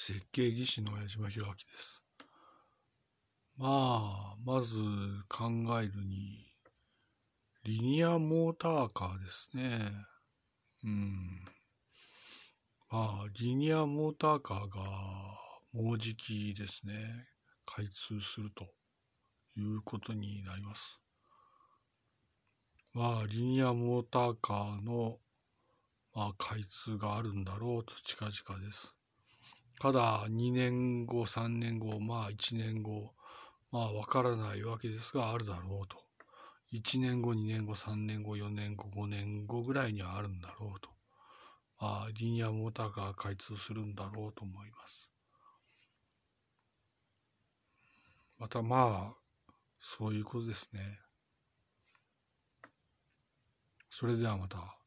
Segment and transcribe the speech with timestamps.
[0.00, 2.04] 設計技師の矢島弘明です。
[3.56, 4.76] まあ、まず
[5.28, 5.50] 考
[5.82, 6.46] えるに、
[7.64, 9.90] リニアモーターカーですね。
[10.84, 11.44] うん。
[12.88, 14.84] まあ、リニアモーターカーが
[15.72, 16.94] もうじきですね、
[17.66, 18.66] 開通すると
[19.56, 21.00] いうことになります。
[22.94, 25.18] まあ、リニアモーターカーの、
[26.14, 28.94] まあ、開通があるんだろうと近々です。
[29.80, 33.14] ただ、2年後、3年後、まあ1年後、
[33.70, 35.96] まあわからないわけですが、あるだろうと。
[36.72, 40.90] 1年後、2年後、3年後、4年後、5年後ぐらいにはあるんだろうと。
[41.80, 45.10] まあ、リニアモーターが開通するんだろうと思います。
[48.38, 49.16] またまあ、
[49.80, 50.98] そういうことですね。
[53.90, 54.77] それではまた。